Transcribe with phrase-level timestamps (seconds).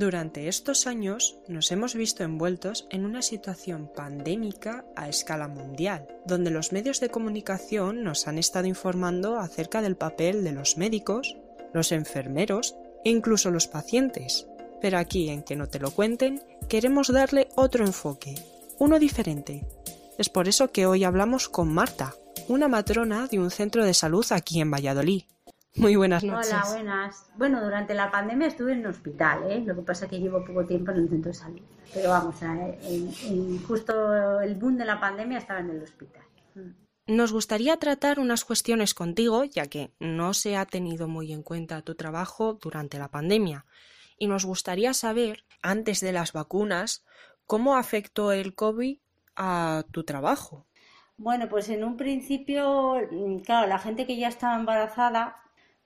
[0.00, 6.50] Durante estos años nos hemos visto envueltos en una situación pandémica a escala mundial, donde
[6.50, 11.36] los medios de comunicación nos han estado informando acerca del papel de los médicos,
[11.74, 14.46] los enfermeros e incluso los pacientes.
[14.80, 18.36] Pero aquí, en que no te lo cuenten, queremos darle otro enfoque,
[18.78, 19.66] uno diferente.
[20.16, 22.14] Es por eso que hoy hablamos con Marta,
[22.48, 25.24] una matrona de un centro de salud aquí en Valladolid.
[25.76, 26.52] Muy buenas noches.
[26.52, 27.30] Hola, buenas.
[27.36, 29.62] Bueno, durante la pandemia estuve en un hospital, ¿eh?
[29.64, 31.60] lo que pasa es que llevo poco tiempo en el centro de salud.
[31.94, 32.36] Pero vamos,
[33.66, 36.24] justo el boom de la pandemia estaba en el hospital.
[36.54, 37.16] Mm.
[37.16, 41.82] Nos gustaría tratar unas cuestiones contigo, ya que no se ha tenido muy en cuenta
[41.82, 43.64] tu trabajo durante la pandemia.
[44.18, 47.04] Y nos gustaría saber, antes de las vacunas,
[47.46, 48.98] cómo afectó el COVID
[49.36, 50.66] a tu trabajo.
[51.16, 55.36] Bueno, pues en un principio, mm, claro, la gente que ya estaba embarazada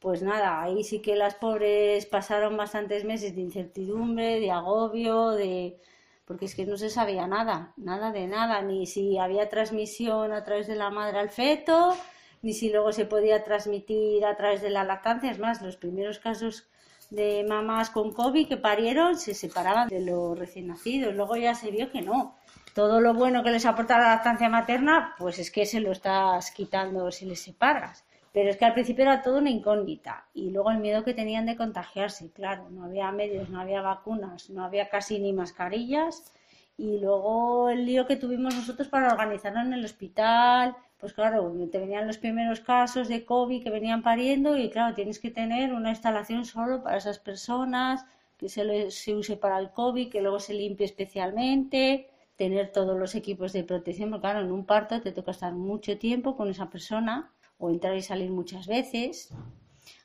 [0.05, 5.79] pues nada, ahí sí que las pobres pasaron bastantes meses de incertidumbre, de agobio, de
[6.27, 10.45] porque es que no se sabía nada, nada de nada, ni si había transmisión a
[10.45, 11.97] través de la madre al feto,
[12.43, 15.31] ni si luego se podía transmitir a través de la lactancia.
[15.31, 16.69] Es más, los primeros casos
[17.09, 21.15] de mamás con COVID que parieron se separaban de los recién nacidos.
[21.15, 22.37] Luego ya se vio que no.
[22.75, 26.51] Todo lo bueno que les aporta la lactancia materna, pues es que se lo estás
[26.51, 28.05] quitando si les separas.
[28.35, 30.27] Pero es que al principio era todo una incógnita.
[30.35, 34.51] Y luego el miedo que tenían de contagiarse, claro, no había medios, no había vacunas,
[34.51, 36.33] no había casi ni mascarillas.
[36.77, 41.79] Y luego el lío que tuvimos nosotros para organizarlo en el hospital, pues claro, te
[41.79, 45.91] venían los primeros casos de COVID que venían pariendo y claro, tienes que tener una
[45.91, 48.05] instalación solo para esas personas,
[48.37, 53.15] que se, se use para el COVID, que luego se limpie especialmente, tener todos los
[53.15, 56.69] equipos de protección, porque claro, en un parto te toca estar mucho tiempo con esa
[56.69, 59.31] persona o entrar y salir muchas veces.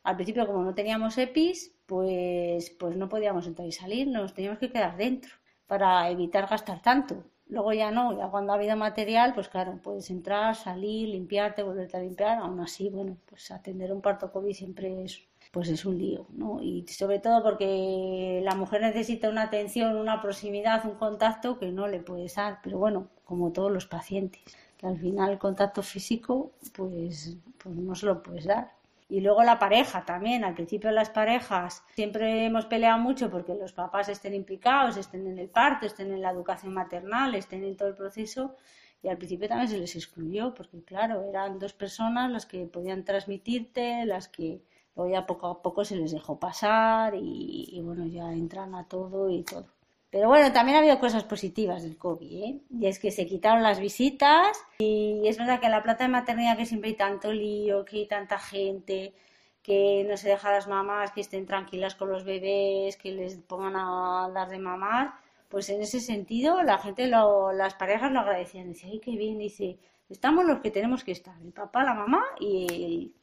[0.03, 4.59] Al principio, como no teníamos EPIs, pues, pues no podíamos entrar y salir, nos teníamos
[4.59, 5.31] que quedar dentro
[5.67, 7.23] para evitar gastar tanto.
[7.47, 11.97] Luego ya no, ya cuando ha habido material, pues claro, puedes entrar, salir, limpiarte, volverte
[11.97, 12.37] a limpiar.
[12.37, 16.61] Aún así, bueno, pues atender un parto COVID siempre es, pues es un lío, ¿no?
[16.61, 21.87] Y sobre todo porque la mujer necesita una atención, una proximidad, un contacto que no
[21.87, 24.41] le puedes dar, pero bueno, como todos los pacientes
[24.77, 28.71] que al final el contacto físico pues, pues no se lo puedes dar.
[29.09, 33.73] Y luego la pareja también, al principio las parejas siempre hemos peleado mucho porque los
[33.73, 37.89] papás estén implicados, estén en el parto, estén en la educación maternal, estén en todo
[37.89, 38.55] el proceso
[39.01, 43.03] y al principio también se les excluyó porque claro, eran dos personas las que podían
[43.03, 44.61] transmitirte, las que
[44.95, 48.87] luego ya poco a poco se les dejó pasar y, y bueno, ya entran a
[48.87, 49.78] todo y todo.
[50.11, 52.59] Pero bueno, también ha habido cosas positivas del COVID, ¿eh?
[52.71, 56.09] Y es que se quitaron las visitas y es verdad que en la plata de
[56.09, 59.13] maternidad que siempre hay tanto lío, que hay tanta gente,
[59.61, 63.35] que no se deja a las mamás que estén tranquilas con los bebés, que les
[63.37, 65.13] pongan a dar de mamar,
[65.47, 68.69] pues en ese sentido la gente, lo, las parejas lo agradecían.
[68.69, 69.77] Dice, ay, qué bien, dice,
[70.09, 73.13] estamos los que tenemos que estar, el papá, la mamá y,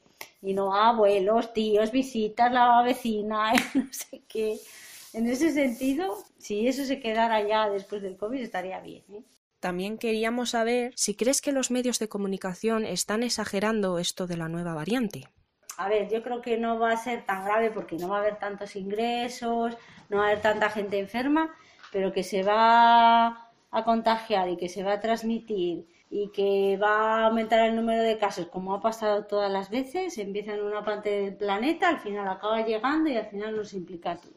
[0.41, 4.57] y no abuelos, tíos, visitas, la vecina, no sé qué.
[5.17, 9.03] En ese sentido, si eso se quedara ya después del COVID, estaría bien.
[9.11, 9.23] ¿eh?
[9.61, 14.51] También queríamos saber si crees que los medios de comunicación están exagerando esto de la
[14.51, 15.25] nueva variante.
[15.79, 18.21] A ver, yo creo que no va a ser tan grave porque no va a
[18.21, 19.79] haber tantos ingresos,
[20.11, 21.51] no va a haber tanta gente enferma,
[21.91, 27.23] pero que se va a contagiar y que se va a transmitir y que va
[27.23, 30.85] a aumentar el número de casos, como ha pasado todas las veces, empieza en una
[30.85, 34.36] parte del planeta, al final acaba llegando y al final nos implica a todos.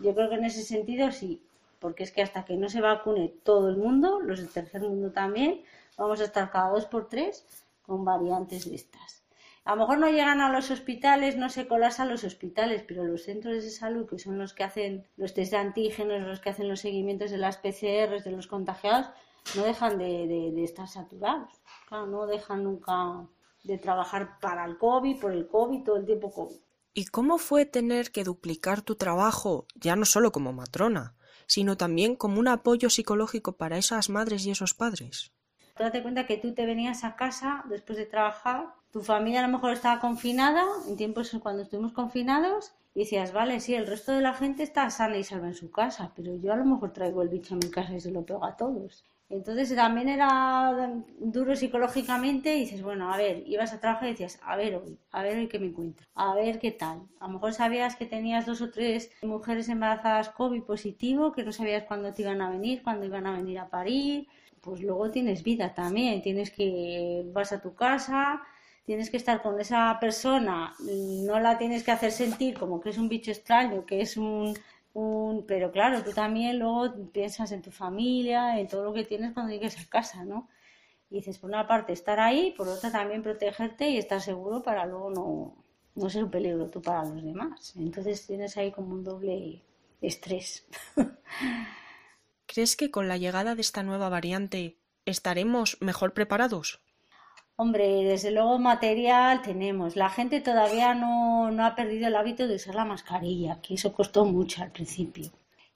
[0.00, 1.42] Yo creo que en ese sentido sí,
[1.78, 5.12] porque es que hasta que no se vacune todo el mundo, los del tercer mundo
[5.12, 5.62] también,
[5.96, 7.46] vamos a estar cada dos por tres
[7.82, 9.20] con variantes de estas.
[9.64, 13.24] A lo mejor no llegan a los hospitales, no se colasan los hospitales, pero los
[13.24, 16.68] centros de salud, que son los que hacen los test de antígenos, los que hacen
[16.68, 19.10] los seguimientos de las PCRs, de los contagiados,
[19.54, 21.60] no dejan de, estar saturados.
[21.88, 23.26] Claro, no dejan nunca
[23.64, 26.56] de trabajar para el COVID, por el COVID, todo el tiempo COVID.
[26.92, 31.14] ¿Y cómo fue tener que duplicar tu trabajo, ya no solo como matrona,
[31.46, 35.30] sino también como un apoyo psicológico para esas madres y esos padres?
[35.78, 39.52] Date cuenta que tú te venías a casa después de trabajar, tu familia a lo
[39.52, 44.20] mejor estaba confinada, en tiempos cuando estuvimos confinados, y decías, vale, sí, el resto de
[44.20, 47.22] la gente está sana y salva en su casa, pero yo a lo mejor traigo
[47.22, 49.04] el bicho a mi casa y se lo pego a todos.
[49.30, 54.40] Entonces también era duro psicológicamente y dices, bueno, a ver, ibas a trabajar y decías,
[54.42, 57.02] a ver hoy, a ver hoy qué me encuentro, a ver qué tal.
[57.20, 61.52] A lo mejor sabías que tenías dos o tres mujeres embarazadas COVID positivo, que no
[61.52, 64.26] sabías cuándo te iban a venir, cuándo iban a venir a parir.
[64.60, 68.42] Pues luego tienes vida también, tienes que, vas a tu casa,
[68.84, 72.98] tienes que estar con esa persona, no la tienes que hacer sentir como que es
[72.98, 74.54] un bicho extraño, que es un
[74.92, 79.32] un, pero claro, tú también luego piensas en tu familia, en todo lo que tienes
[79.32, 80.48] cuando llegues a casa, ¿no?
[81.10, 84.86] Y dices, por una parte estar ahí, por otra también protegerte y estar seguro para
[84.86, 87.74] luego no, no ser un peligro tú para los demás.
[87.76, 89.62] Entonces tienes ahí como un doble
[90.00, 90.66] estrés.
[92.46, 96.80] ¿Crees que con la llegada de esta nueva variante estaremos mejor preparados?
[97.62, 99.94] Hombre, desde luego material tenemos.
[99.94, 103.92] La gente todavía no, no ha perdido el hábito de usar la mascarilla, que eso
[103.92, 105.26] costó mucho al principio.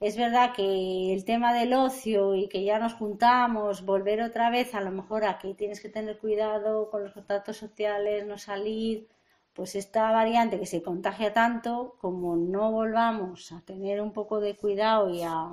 [0.01, 4.75] Es verdad que el tema del ocio y que ya nos juntamos, volver otra vez
[4.75, 9.07] a lo mejor aquí tienes que tener cuidado con los contactos sociales, no salir,
[9.53, 14.57] pues esta variante que se contagia tanto, como no volvamos a tener un poco de
[14.57, 15.51] cuidado y a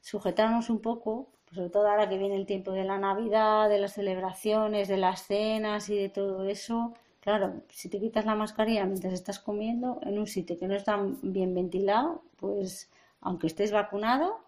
[0.00, 3.94] sujetarnos un poco, sobre todo ahora que viene el tiempo de la Navidad, de las
[3.94, 9.12] celebraciones, de las cenas y de todo eso, claro, si te quitas la mascarilla mientras
[9.14, 12.90] estás comiendo en un sitio que no está bien ventilado, pues
[13.20, 14.44] aunque estés vacunado,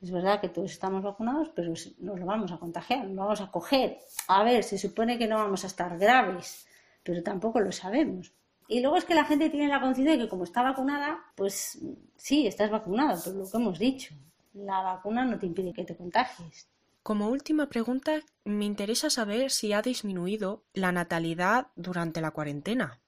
[0.00, 3.50] es verdad que todos estamos vacunados, pero nos lo vamos a contagiar, nos vamos a
[3.50, 3.98] coger.
[4.28, 6.66] A ver, se supone que no vamos a estar graves,
[7.02, 8.32] pero tampoco lo sabemos.
[8.68, 11.78] Y luego es que la gente tiene la conciencia de que como está vacunada, pues
[12.16, 14.14] sí, estás vacunado, pero lo que hemos dicho,
[14.54, 16.68] la vacuna no te impide que te contagies.
[17.02, 23.00] Como última pregunta, me interesa saber si ha disminuido la natalidad durante la cuarentena.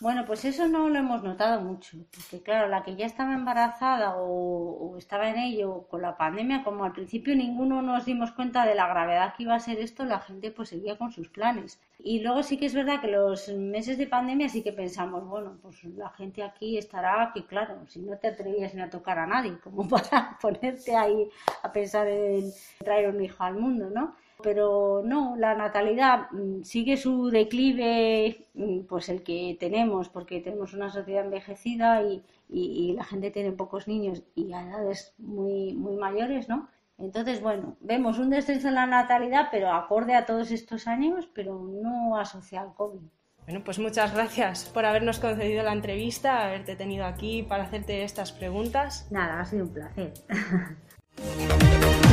[0.00, 4.16] Bueno, pues eso no lo hemos notado mucho, porque claro, la que ya estaba embarazada
[4.16, 8.74] o, estaba en ello con la pandemia, como al principio ninguno nos dimos cuenta de
[8.74, 11.80] la gravedad que iba a ser esto, la gente pues seguía con sus planes.
[11.98, 15.58] Y luego sí que es verdad que los meses de pandemia sí que pensamos, bueno,
[15.62, 19.26] pues la gente aquí estará, que claro, si no te atrevías ni a tocar a
[19.26, 21.28] nadie, como para ponerte ahí
[21.62, 24.16] a pensar en traer un hijo al mundo, ¿no?
[24.44, 30.74] Pero no, la natalidad mm, sigue su declive, mm, pues el que tenemos, porque tenemos
[30.74, 32.22] una sociedad envejecida y,
[32.94, 36.68] la gente tiene pocos niños y a edades muy, muy mayores, ¿no?
[36.98, 41.58] Entonces, bueno, vemos un descenso en la natalidad, pero acorde a todos estos años, pero
[41.58, 43.00] no asociado al COVID.
[43.46, 48.30] Bueno, pues muchas gracias por habernos concedido la entrevista, haberte tenido aquí para hacerte estas
[48.30, 49.08] preguntas.
[49.10, 50.12] Nada, ha sido un placer.